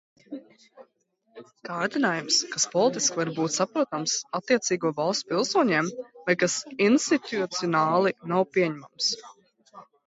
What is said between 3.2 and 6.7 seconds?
var būt saprotams attiecīgo valstu pilsoņiem, bet kas